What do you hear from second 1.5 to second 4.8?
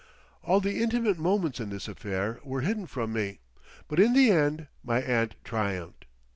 in this affair were hidden from me, but in the end